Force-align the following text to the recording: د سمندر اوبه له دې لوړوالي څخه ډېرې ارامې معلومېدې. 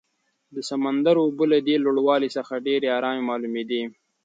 د 0.55 0.57
سمندر 0.69 1.15
اوبه 1.23 1.45
له 1.53 1.57
دې 1.67 1.75
لوړوالي 1.83 2.29
څخه 2.37 2.63
ډېرې 2.67 2.87
ارامې 2.97 3.21
معلومېدې. 3.29 3.81